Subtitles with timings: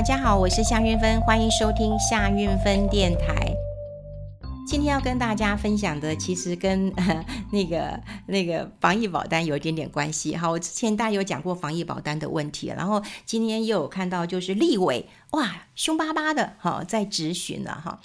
[0.00, 3.54] 大家好，我是夏运芬，欢迎收听夏运芬电台。
[4.66, 6.90] 今天要跟大家分享的，其实跟
[7.52, 10.34] 那个那个防疫保单有一点点关系。
[10.34, 18.00] 哈，我之前大家有讲过防疫保单的问题，然后今天又有看到就是立委哇凶巴巴的哈在质询了哈。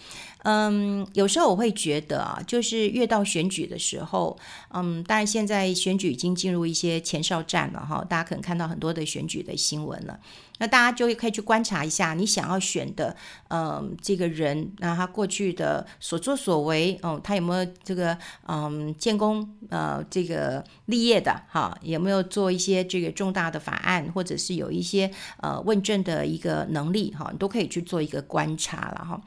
[0.48, 4.38] 嗯，有时候我会觉得啊，就是越到选举的时候，
[4.70, 10.20] 嗯，当然现在选举已经进入一些前哨战了哈，大家可能看到很多的选举的新闻了。
[10.60, 13.14] 那大家就可以去观察一下，你想要选的，
[13.50, 18.18] 嗯，这个人，那他过去的所作所为，哦，他有没有这个，
[18.48, 29.22] 嗯，建功，呃，这个立业的，哈，有没有做一些这个重大的法案，或者是有一些呃问政的一个能力，哈，你都可以去做一个观察了，哈。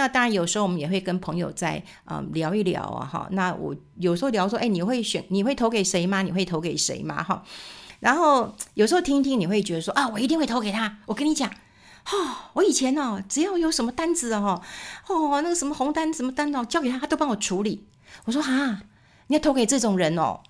[0.00, 3.28] 那当然，有时候我们也会跟朋友在，嗯，聊一聊啊，哈。
[3.32, 6.22] 那我有时候聊说，哎，你会选，你会投给谁吗？
[6.22, 7.22] 你会投给谁吗？
[7.22, 7.44] 哈。
[7.98, 11.00] 然后有时候听一听，你会觉得说啊，我一定会投给他。
[11.04, 14.62] 我跟你讲，哦，我以前哦，只要有什么单子哦，
[15.06, 17.86] 哦，那个什么红单什么单哦，交给他，他都帮我处理。
[18.24, 18.82] 我说啊，
[19.26, 20.40] 你要投给这种人哦。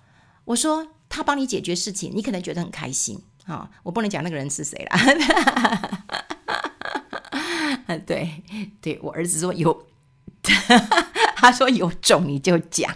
[0.44, 5.99] 我说他帮你解决事情，你可能觉得很开心啊，我不能讲那个人是谁了
[8.06, 8.42] 对
[8.80, 9.86] 对，我儿子说有，
[11.36, 12.94] 他说有种你就讲。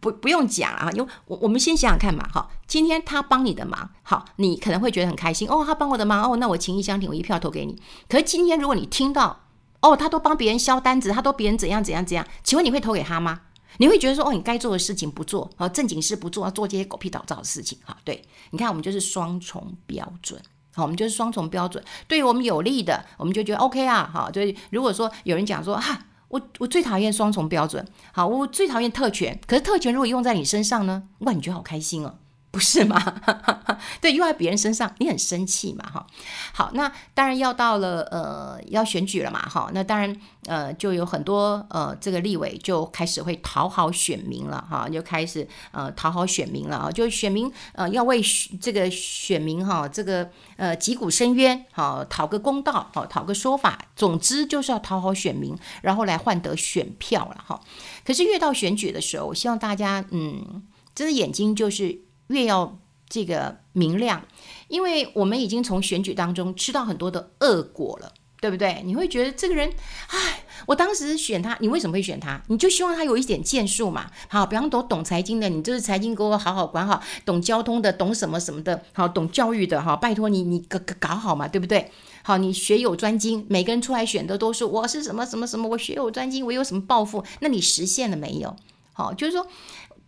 [0.00, 7.82] 不不用讲啊，因为我我们先想想看嘛，哈，今天他帮你的忙，好，你可能会觉得很开心哦，他帮我的忙哦，那我情义相挺，我一票投给你。
[8.08, 9.44] 可是今天如果你听到
[9.80, 13.42] 哦，他都帮别人销单子，他都别人怎样怎样怎样，请问你会投给他吗？
[13.76, 20.40] 你会觉得说哦，你该做的事情不做，哦，正经事不做，要做这些狗屁倒灶的事情，哈，对，你看我们就是双重标准，
[20.74, 26.06] 好，我们就是双重标准，对于我们有利的，我们就觉得 OK 啊，好，就是如果说有人讲说哈。
[26.30, 29.36] 我我最讨厌双重标准，好，我最讨厌特权。
[29.48, 31.02] 可是特权如果用在你身上呢？
[31.18, 32.19] 哇，你觉得好开心哦。
[32.50, 33.00] 不是吗？
[34.00, 35.88] 对，用在别人身上，你很生气嘛？
[35.88, 36.06] 哈，
[36.52, 39.40] 好，那当然要到了呃要选举了嘛？
[39.48, 40.14] 哈，那当然
[40.46, 48.20] 呃就有很多呃这个立委就开始会讨好选民了哈，就开始呃讨好选民了啊，就选民呃要为
[48.60, 57.60] 这个选民哈这个呃击鼓伸冤，好讨个公道，好讨个说法，总之就是要讨好选民，然后来换得选票了哈。
[58.04, 60.64] 可是越到选举的时候，我希望大家嗯，
[60.96, 62.09] 这个眼睛就是。
[62.30, 64.24] 越要这个明亮，
[64.68, 68.82] 因为我们已经从选举当中吃到很多的恶果了，对不对？
[68.84, 69.68] 你会觉得这个人，
[70.06, 72.40] 哎，我当时选他，你为什么会选他？
[72.46, 74.08] 你就希望他有一点建树嘛。
[74.28, 81.90] 好，比方说懂财经的，你就是财经给我好好管好；懂交通的，懂什么什么的，好，懂教育的，哈，拜托你，你搞搞好嘛，对不对？
[82.22, 87.24] 好，你学有专精，每个人出来选的都是我是什么什么什么，我学有专精，我有什么抱负？
[87.40, 88.54] 那你实现了没有？
[88.92, 89.44] 好，就是说。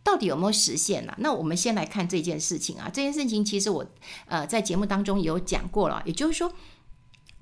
[0.04, 1.14] 到底有没有实现呢？
[1.18, 2.90] 那我们先来看这件事情啊。
[2.92, 3.86] 这件事情其实我
[4.26, 6.52] 呃在节目当中有讲过了，也就是说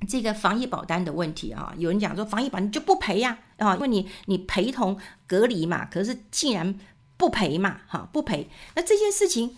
[0.06, 6.78] 这个防疫保单的问题啊，有人讲说防疫保单就不赔呀啊，因为你你陪同隔离嘛，可是竟然
[7.16, 8.48] 不赔嘛，哈不赔。
[8.74, 9.56] 那这件事情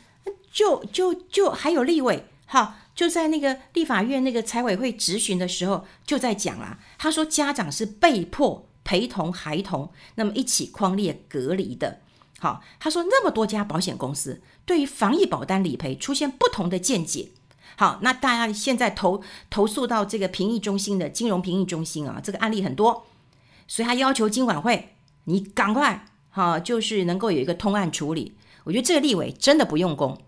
[0.53, 12.01] 就就就还有立委哈，就在那个立法院那个财委会质询的时候就在讲啦，他说家长是被迫陪同孩童，那么一起框列隔离的。
[12.43, 17.29] 好，他说那么多家保险公司对于防疫保单理赔出现不同的见解。
[17.77, 23.07] 好，那大家现在投投诉到这个评议中心的金融评议中心啊，这个案例很多，
[23.69, 24.89] 所以他要求金管会
[25.27, 28.35] 你赶快哈，就是能够有一个通案处理。
[28.65, 30.21] 我觉得这个立委真的不用功。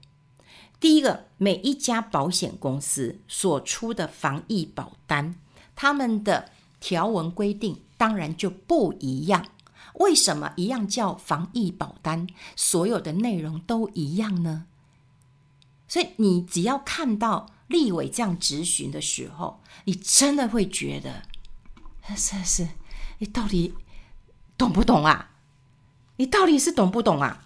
[0.79, 5.35] 第一个，每一家保险公司所出的防疫保单，
[5.75, 9.45] 他们的条文规定当然就不一样。
[9.95, 14.67] 为什么一样叫防疫保单，所有的内容都一样呢？
[15.87, 21.23] 所以你只要看到立委这样质询的时候，你真的会觉得，
[22.17, 22.69] 是是，
[23.19, 23.75] 你到底
[24.59, 25.31] 懂不懂啊？
[26.17, 27.45] 你到底是懂不懂啊？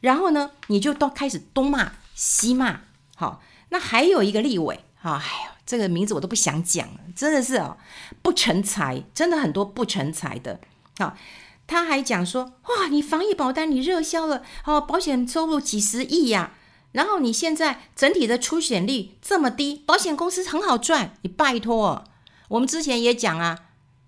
[0.00, 2.82] 然后呢，你就都开始东骂西骂。
[3.16, 7.78] 好，那还有一个立委，哈，哎呦，这个名字我都不想讲，真的是哦，
[8.20, 10.60] 不成才，真的很多不成才的，
[10.98, 11.16] 好。
[11.66, 16.52] 他还讲说，哇，你防疫保单你热销了，哦，保险收入几十亿呀，
[16.92, 22.04] 然后你现在整体的出险率这么低，保险公司很好赚，你拜托，
[22.48, 23.58] 我们之前也讲啊，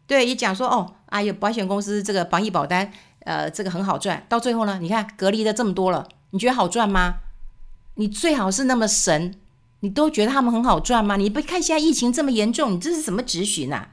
[0.06, 2.92] 对，也讲说，哦，哎呦，保险公司这个防疫保单，
[3.24, 7.16] 呃，这个很好赚，到最后呢，你看隔离的这么多了，你觉得好赚吗？
[7.96, 9.34] 你最好是那么神，
[9.80, 11.16] 你都觉得他们很好赚吗？
[11.16, 13.90] 你不看现在疫情这么严重，你这是什么质询啊？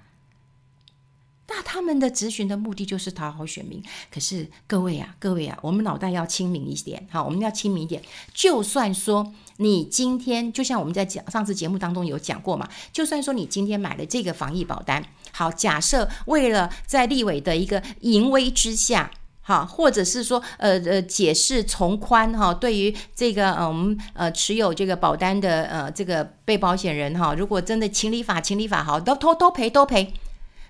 [1.48, 3.82] 那他们的咨询的目的就是讨好选民。
[4.12, 8.02] 可是各位啊，各位啊，我们脑袋要清明一点，好，我们要清明一点。
[8.34, 19.12] 就算说你今天，就像我们在讲上次节目当中有讲过嘛，就算说你今天买了这个防疫保单，好，假设为了在立委的一个淫威之下。
[19.48, 30.12] 好，或者是说，呃呃，解释从宽哈，对于这个呃我们呃持有这个保单的呃这个被保险人哈，如果真的情理法情理法好，都都都赔都赔。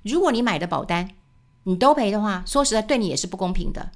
[0.05, 1.09] 如果你买的保单
[1.63, 3.91] 你都赔的话，说实在对你也是不公平的。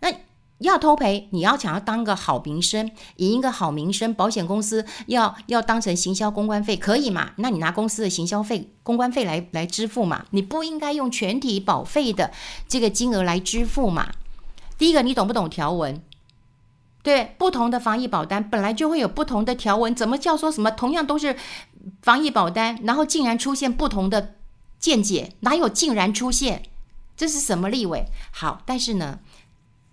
[0.00, 0.12] 那。
[0.58, 7.32] 要偷赔，你要想要当个好名声，赢一个好名声，保险公司要要当成行销公关费，可以嘛？
[7.36, 10.24] 那你拿公司的行销费、公关费来来支付嘛？
[10.30, 12.30] 你不应该用全体保费的
[12.68, 14.12] 这个金额来支付嘛？
[14.78, 16.00] 第一个，你懂不懂条文？
[17.02, 21.36] 对，不同的防疫保单本来就会有不同的条文，怎么叫说什么同样都是
[22.00, 24.36] 防疫保单，然后竟然出现不同的
[24.84, 25.32] 见解？
[25.40, 26.64] 哪有竟然出现？
[27.16, 28.04] 这是什么立委？
[28.30, 29.20] 好，但是呢？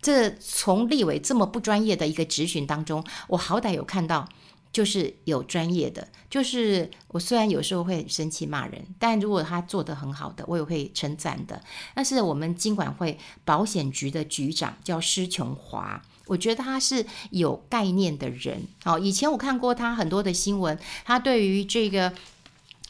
[0.01, 4.27] 这从立委这么不专业的一个质询当中，我好歹有看到，
[4.73, 11.61] 就是有专业的，就是我虽然有时候会很生气骂人，但如果他做得很好的，我也会称赞的。
[11.95, 18.67] 但是我们经管会保险局的局长叫施琼华，我觉得他是有概念的人。
[18.83, 22.11] 好，以前我看过他很多的新闻，他对于这个。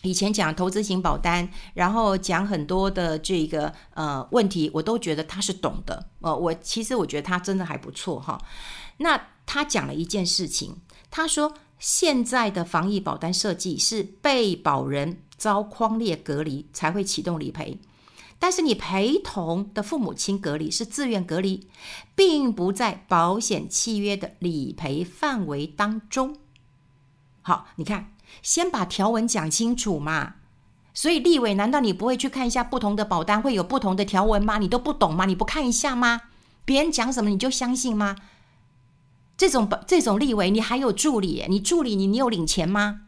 [0.03, 6.07] 以前讲投资型保单，然后讲很多的这个呃问题，我都觉得他是懂的。
[6.21, 8.41] 呃，我其实我觉得他真的还不错哈。
[8.97, 10.77] 那他讲了一件事情，
[11.11, 17.79] 他说现在的防疫保单设计是被保人遭框列隔离才会启动理赔，
[18.39, 21.67] 但是你陪同的父母亲隔离是自愿隔离，
[22.15, 26.37] 并不在保险契约的理赔范围当中。
[27.43, 28.13] 好，你看。
[28.41, 30.35] 先把条文讲清楚嘛，
[30.93, 34.57] 所以立委难道你不会去看一下不同的保单会有不同的条文吗？
[34.57, 35.25] 你都不懂吗？
[35.25, 36.21] 你不看一下吗？
[36.65, 38.15] 别人讲什么你就相信吗？
[39.37, 43.01] 这种这种立委你还有助理，你助理你你有领钱吗？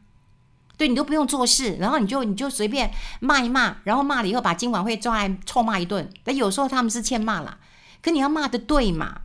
[0.76, 6.10] 对，你都不用做事，然后你就你就随便骂一骂，然后骂了以后把金管会抓来臭骂一顿。
[6.24, 7.60] 但有时候他们是欠骂了，
[8.02, 9.22] 可你要骂的对嘛？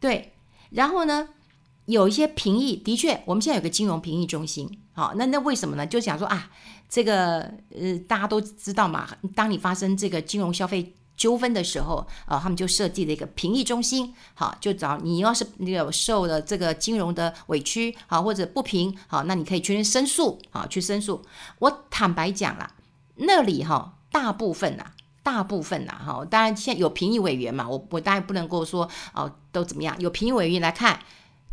[0.00, 0.34] 对，
[0.70, 1.28] 然后呢，
[1.86, 4.80] 有一些评议，的确我们现在有个金融评议中心。
[4.94, 5.86] 好，那那为什么呢？
[5.86, 6.50] 就想说啊，
[6.88, 7.40] 这个
[7.70, 9.08] 呃，大家都知道嘛。
[9.34, 14.14] 当你发生这个金融消费纠纷的时候，啊、他们就设计了一个评议中心。
[14.34, 21.22] 好，就找你要是有受了这个金融的委屈，好或者不平，好，那你可以去申诉，好去申诉。
[21.58, 22.70] 我坦白讲啦，
[23.16, 24.86] 那里哈，大部分呐，
[25.22, 31.00] 大部分呐，哈，当然现在有评议委员嘛，我我当然不能够说哦，都怎么样，有评议委员来看，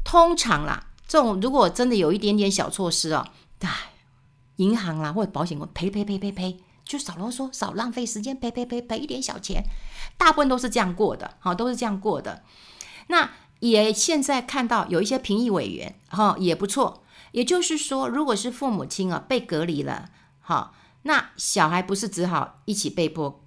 [0.03, 0.88] 通常啦。
[1.07, 3.27] 这种如果真的有一点点小错失哦，
[3.59, 3.92] 唉，
[4.56, 9.63] 银行啦或者保险公司赔赔赔赔赔，就少啰嗦，少浪费时间，赔赔赔赔一点小钱，
[10.18, 12.44] 大部分都是这样过的，好，都是这样过的。
[13.07, 17.04] 那也现在看到有一些评议委员，哈，也不错。
[17.33, 20.09] 也就是说，如果是父母亲啊被隔离了，
[20.39, 20.74] 好，
[21.04, 23.44] 那小孩不是只好一起被迫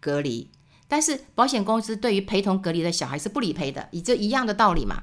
[0.00, 0.50] 隔离，
[0.88, 5.02] 但是保险公司对于陪同隔离的小孩是不理赔的，以这一样的道理嘛。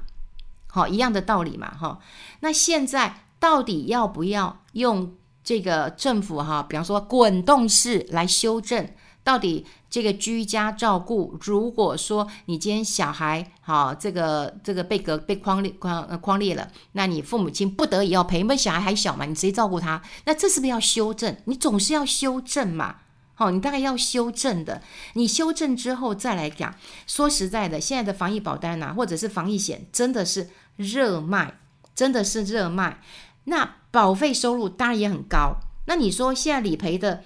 [0.70, 1.98] 好，一样的道理嘛，哈。
[2.40, 8.88] 那现在到底要不要用这个政府哈，比方说滚动式来修正？
[9.22, 20.00] 到底这个居家照顾，如果说你今天小孩好，这个这个被隔被匡列匡匡列了，那你父母亲不得已要赔，因为小孩还小嘛，你谁照顾他？
[20.24, 21.36] 那这是不是要修正？
[21.44, 22.99] 你总是要修正嘛。
[23.40, 24.82] 哦，你大概要修正的。
[25.14, 26.74] 你修正之后再来讲。
[27.06, 31.58] 说实在的，现在的防疫保单呐、啊，或者是防疫险，真的是热卖，
[31.94, 33.00] 真的是热卖。
[33.44, 35.56] 那保费收入当然也很高。
[35.86, 37.24] 那你说现在理赔的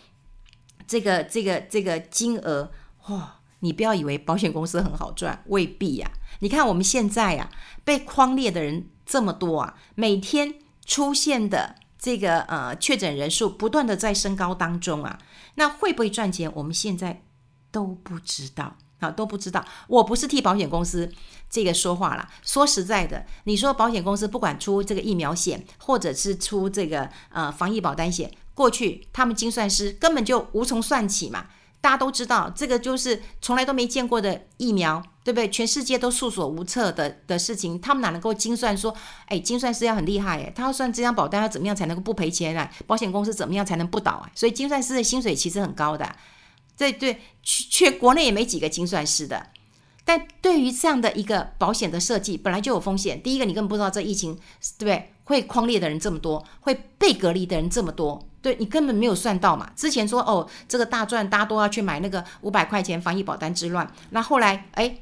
[0.87, 2.71] 这个这个这个金额，
[3.09, 10.54] 哇、你不要以为保险公司很好赚，未必呀、你看我们现在呀、啊，被匡列的人这么多啊，每天
[10.87, 15.18] 出现的这个呃确诊人数不断的在升高当中啊。
[15.56, 16.50] 那会不会赚钱？
[16.54, 17.23] 我们现在
[17.70, 19.64] 都不知道啊，都不知道。
[19.88, 21.12] 我不是替保险公司
[21.50, 22.28] 这个说话了。
[22.42, 31.46] 说实在的，你说保险公司不管出这个疫苗险，或者是出这个呃防疫保单险，过去他们精算师根本就无从算起嘛。
[31.85, 35.50] 大家都知道，这个就是从来都没见过的疫苗，对不对？
[35.50, 38.95] 全世界都束手无策的的事情，他们哪能够精算说？
[39.26, 42.73] 哎，精算师要很厉害哎，他要算这张保单要怎么样才能够不赔钱啊？
[42.87, 44.31] 保险公司怎么样才能不倒啊？
[44.35, 46.11] 所以精算师的薪水其实很高的，
[46.79, 49.49] 对对，全国内也没几个精算师的。
[50.07, 53.23] 但对于这样的一个保险的设计，本来就有风险。
[53.23, 54.35] 第一个，你根本不知道这疫情
[54.79, 55.12] 对不对？
[55.25, 58.26] 会匡列的人这么多，会被隔离的人这么多。
[58.45, 59.71] 对你根本没有算到嘛。
[59.75, 64.99] 之前说哦，这个大赚，大家都要去买那个五百块钱防疫保单之乱，那后来哎，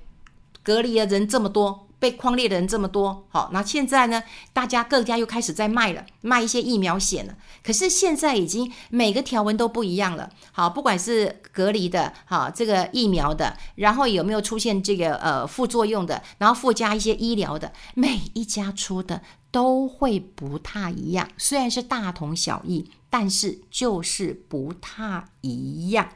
[0.63, 1.89] 隔离的人这么多。
[2.03, 4.21] 被框列的人这么多，好，那现在呢？
[4.53, 7.37] 大家各家又开始在卖了，卖一些疫苗险了。
[7.63, 19.23] 可是现在已经每个条文都不一样了，好，不管是隔离的，好，这个疫苗的，然后有没有出现这个呃副作用的，然后附加一些医疗的，每一家出的
[19.53, 21.29] 都会不太一样。
[21.39, 26.09] 虽然是大同小异，但是就是不太一样，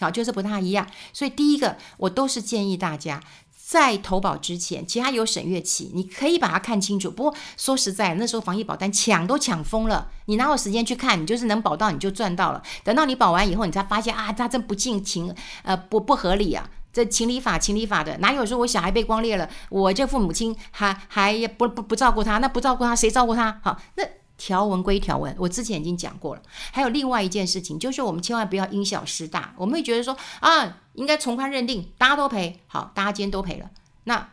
[0.00, 0.86] 好，就是不太一样。
[1.12, 3.20] 所以第一个，我都是建议大家。
[3.52, 7.10] 在投保之前，其他有审阅期，你可以把它看清楚。
[7.10, 11.20] 不过说实在，那时候防疫保单抢都抢疯了，你哪有时间去看？
[11.20, 12.62] 你就是能保到你就赚到了。
[12.82, 23.60] 等到你保完以后，你才发现啊，它真不近情，呃，不不合理啊，这情理法情理法的，哪有说我小孩被匡列了，我这父母亲还还不不不照顾他，那不照顾他谁照顾他？
[23.62, 24.04] 好，那。
[24.38, 26.42] 条文归条文，我之前已经讲过了。
[26.72, 29.52] 还有另外一件事情，就是我们千万不要因小失大。
[29.58, 33.68] 我们会觉得说啊，应该从宽认定，大家都赔，好，大家今天都赔了，
[34.04, 34.30] 那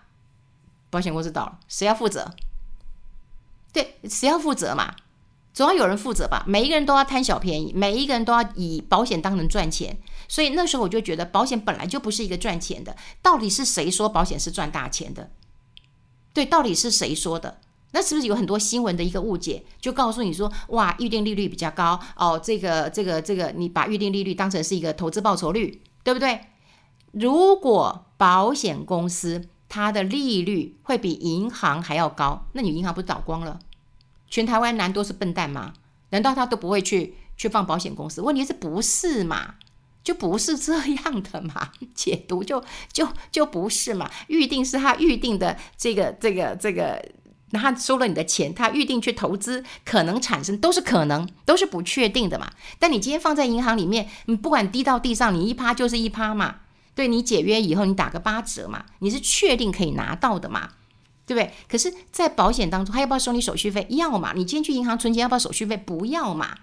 [0.89, 2.31] 保险公司倒了，谁要负责？
[3.74, 4.95] 对，谁要负责嘛？
[5.53, 6.43] 总要有人负责吧？
[6.45, 9.97] 每一个人都要贪小便宜，每一个人都要以保险当成赚钱。
[10.27, 12.95] 所以那时候我就觉得，保险本来就不是一个赚钱的。
[13.21, 15.31] 到底是谁说保险是赚大钱的？
[16.33, 17.59] 对，到底是谁说的？
[17.96, 26.42] 那是不是有很多新闻的一个误解，就告诉你说，哇，预定利率比较高哦，这个这个这个，你把预定利率当成是一个投资报酬率，对不对？
[27.14, 33.60] 如果保险公司它的利率会比银行还要高，那你银行不是倒光了？
[34.30, 35.72] 全台湾男都是笨蛋吗？
[36.10, 38.22] 难道他都不会去去放保险公司？
[38.22, 39.56] 问题是不是嘛？
[40.04, 41.72] 就不是这样的嘛？
[41.96, 42.62] 解读就
[42.92, 44.12] 就就不是嘛？
[44.28, 47.02] 预定是他预定的这个这个这个。
[47.55, 52.51] 他收了你的钱，他预定去投资，可能产生都是可能，都是不确定的嘛。
[52.79, 56.57] 但你今天放在银行里面，你不管滴到地上，你一趴就是一趴嘛。
[56.93, 60.69] 对，你解约以后，你打个八折嘛，你是确定可以拿到的嘛，
[61.25, 61.53] 对不对？
[61.67, 63.85] 可是，在保险当中，他要不要收你手续费？
[63.89, 64.33] 要嘛。
[64.33, 65.75] 你今天去银行存钱，要不要手续费？
[65.75, 66.57] 不要嘛。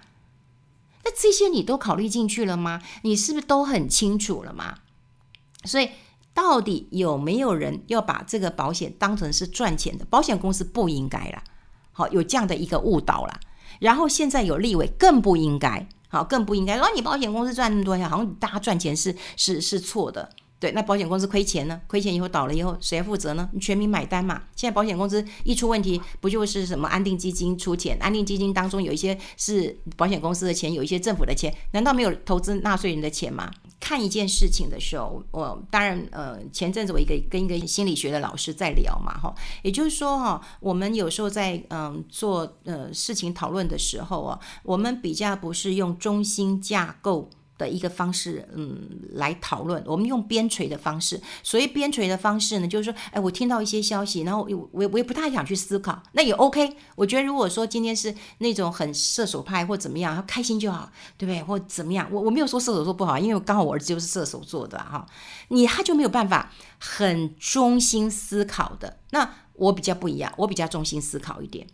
[1.03, 2.81] 那这些你都考虑进去了吗？
[3.03, 4.79] 你是不是都很清楚了吗？
[5.65, 5.89] 所以。
[6.33, 10.05] 到底有没有人要把这个保险当成是赚钱的？
[10.05, 11.43] 保险公司不应该啦，
[11.91, 13.39] 好，有这样的一个误导啦。
[13.79, 20.29] 然后现在有立委更不应该，好，更不应该说你保险公司赚那么多钱，好像大家赚钱是是是错的。
[20.59, 21.81] 对，那保险公司亏钱呢？
[21.87, 23.49] 亏钱以后倒了以后，谁负责呢？
[23.59, 24.43] 全民买单嘛。
[24.55, 27.97] 现在保险公司一出问题，不就是什么安定基金出钱？
[27.99, 33.51] 安定基金当中有一些是保险公司的钱，有一些政府的钱，难道没有投资纳税人的钱吗？
[33.83, 47.29] 看一件事情的时候，我当然呃，前阵子我一个跟一个心理学的老师在聊嘛，哈，也就是说哈，我们有时候在嗯做呃事情讨论的时候啊，我们比较不是用中心架构。
[47.63, 48.77] 的一个方式，嗯，
[49.13, 49.81] 来讨论。
[49.85, 56.75] 我们用边陲的方式，所谓边陲的方式呢，就是说，哎，我听到一些消息，然后我我我也不太想去思考，那也 OK。
[56.95, 61.41] 我觉得如果说今天是那种很射手派或怎么样，开心就好，对不对？
[61.43, 65.05] 或怎么样，我我没有说射手座不好，因为刚好我儿子就是射手座的哈。
[65.47, 68.97] 你他就没有办法很中心思考的。
[69.11, 71.67] 那我比较不一样，我比较中心思考一点。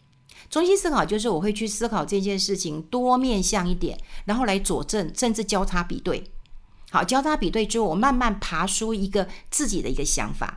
[0.50, 6.24] 中心思考就是我会去思考这件事情多面向一点，然后来佐证，甚至交叉比对。
[6.90, 10.56] 好，交叉比对之后，我慢慢爬出一个自己的一个想法。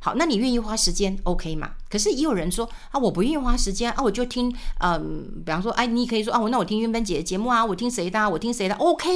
[0.00, 1.72] 好，那你愿意花时间，OK 吗？
[1.90, 9.10] 可是也有人说啊，我不愿意花时间啊，我就听，嗯，比方说，哎，你可以说啊，我那我听韵芬姐的节目啊，我听谁的啊，我听谁的，OK，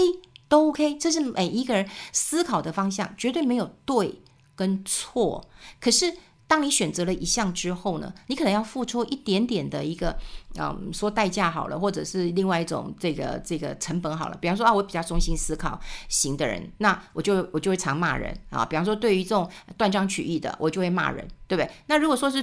[0.46, 0.98] 都 OK。
[0.98, 4.20] 这是每一个人思考的方向，绝对没有对
[4.54, 5.48] 跟错。
[5.80, 6.14] 可是。
[6.48, 10.18] 当你选择了一项之后呢，你可能要付出一点点的一个，
[10.58, 14.36] 嗯，说代价好了，或者是另外一种这个这个成本好了。
[14.40, 15.78] 比方说啊，我比较中心思考
[16.08, 18.64] 型的人，那我就我就会常骂人啊。
[18.64, 21.70] 比方说，对于这种断章取义的，我就会骂人，对不对？
[21.86, 22.42] 那如果说是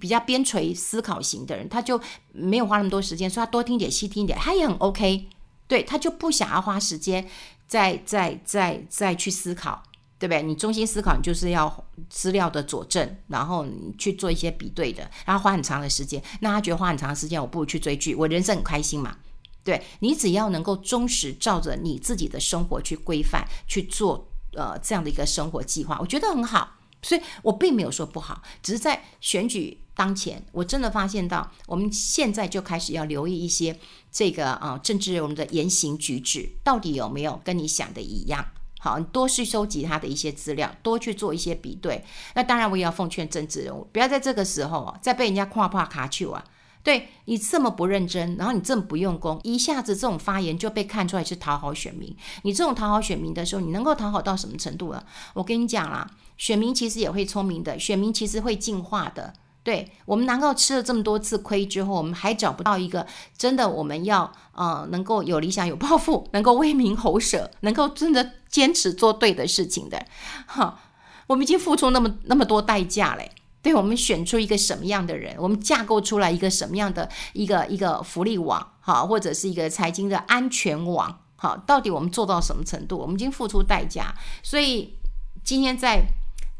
[0.00, 2.00] 比较边陲思考型的人，他就
[2.32, 5.28] 没有花那么多时间，说他多听点，细听点，他也很 OK，
[5.68, 7.28] 对，他就不想要花时间
[7.68, 9.82] 再再再再去思考。
[10.18, 10.42] 对不对？
[10.42, 16.22] 你中心思考，你就是要资料的佐证，然后你去做一些比对的，然后花很长的时间。
[16.40, 19.16] 那他觉得花很长的时间，我不如去追剧，我人生很开心嘛。
[19.62, 26.76] 对，你只要能够忠实照着你自己的生活去规范去做，呃，这样的一个生活计划，我觉得很好。
[27.02, 33.78] 所以我并没有说不好，只是在选举当前，我真的发现到，我们现在就开始要留意一些
[34.10, 38.46] 这个啊、政治人物的言行举止，到底有没有跟你想的一样。
[38.84, 42.04] 好，你多去收集他的一些资料，多去做一些比对。
[42.34, 46.44] 那当然，我也要奉劝政治人物，不要在这个时候啊，再被人家夸夸卡丘啊，
[46.82, 52.14] 对你这么不认真，然后你这么不用功，一下子这种发言就被看出来是讨好选民。
[52.42, 55.02] 你这种讨好选民的时候，你能够讨好到什么程度了？
[55.32, 59.32] 我跟你讲啦，选民其实也会聪明的，选民其实会进化的。
[59.64, 63.06] 对，我们难道吃了这么多次亏之后，我们还找不到一个
[63.36, 70.06] 真的我们要呃能够有理想、有抱负，能够为民喉舌，能够真的坚持做对的事情的？
[70.46, 70.78] 哈，
[71.26, 73.32] 我们已经付出那么那么多代价嘞。
[73.62, 82.98] 对，我们选出一个什么样的人，我们架构出来一个什么样的一个一个福利网，哈，或者是一个财经的安全网，好，到底我们做到什么程度？
[82.98, 84.94] 我们已经付出代价，所以
[85.42, 86.02] 今天在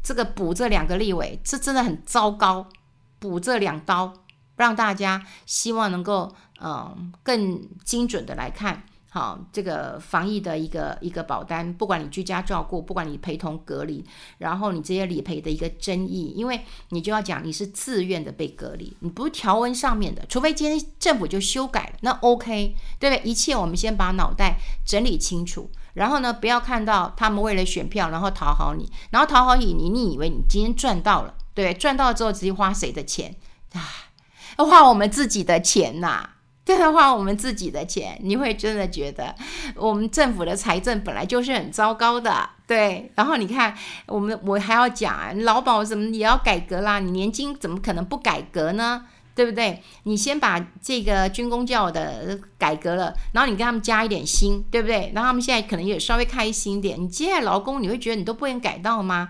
[0.01, 2.65] 这个补这两个立委，这真的很糟糕。
[3.29, 4.13] 补这两刀，
[4.55, 14.03] 让大家希望能够嗯、更精准的来看好这个防疫的一个一个保单，不管你居家照顾，不管你陪同隔离，
[14.37, 23.29] 然后你这些理赔的一个争议，因为你就要讲你是自愿的被隔离，你不是条文上面的，除非今天政府就修改了，那 OK 对不对？
[23.29, 31.33] 一切我们先把脑袋整理清楚，然后呢，不要看到他们为了选票，然后讨好你，然后讨好你，你你以为你今天赚到了。
[31.55, 33.33] 对，赚到之后直接花谁的钱
[33.73, 33.81] 啊？
[34.57, 36.29] 花我们自己的钱呐、 啊！
[36.63, 39.35] 真的花我们自己的钱，你会真的觉得
[39.75, 42.49] 我们政府的财政本来就是很糟糕的。
[42.65, 43.75] 对，然后你看，
[44.07, 49.05] 我们我还要讲啊，劳保怎么也要改革啦，你年金怎么可能不改革呢？
[49.35, 49.83] 对不对？
[50.03, 55.11] 你先把这个军工教的改革了，然后你给他们加一点薪，对不对？
[55.13, 56.99] 然后他们现在可能也稍微开心一点。
[56.99, 59.29] 你接下来劳工，你会觉得你都不能改到吗？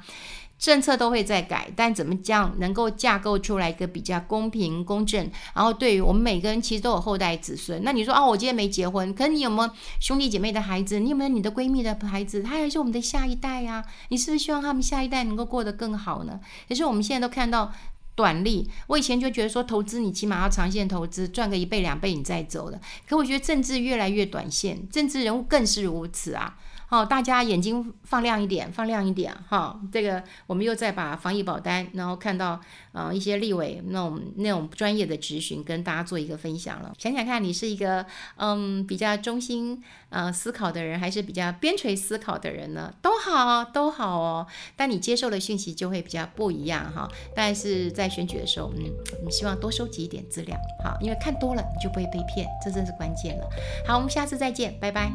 [0.57, 5.29] 政策都会在改，但怎么讲能够架构出来一个比较公平公正？
[5.53, 7.83] 然后对于我们每个人其实都有后代子孙。
[7.83, 10.99] 那你说哦，我今天没结婚，可是你有没有兄弟姐妹的孩子？
[10.99, 12.41] 你有没有你的闺蜜的孩子？
[12.41, 13.85] 他还是我们的下一代呀、啊。
[14.09, 16.39] 你是不是希望他们下一代能够过得更好呢？
[16.69, 17.71] 可是我们现在都看到
[18.15, 18.69] 短利。
[18.87, 22.79] 我以前就觉得说投资你起码要长线投资，赚个一倍两倍你再走的。
[23.05, 26.57] 可我觉得政治越来越短线，政治人物更是如此啊。
[26.87, 29.79] 好，大家眼睛放亮一点，放亮一点哈。
[29.91, 32.59] 这个我们又再把防疫保单，然后看到
[32.91, 36.93] 呃一些立委那种那种专业的质询，跟大家做一个分享了。
[36.97, 38.05] 想想看你是一个
[38.37, 42.93] 嗯比较中心呃思考的人，还是比较边陲思考的人呢？
[43.01, 44.45] 都好，都好哦。
[44.75, 47.09] 但你接受的讯息就会比较不一样哈。
[47.35, 48.83] 但是在选举的时候，嗯，
[49.19, 53.49] 我们希望多收集一点资料，好，因为看多了你就不会被骗，这真是关键了。
[53.87, 55.11] 好，我们下次再见，拜拜。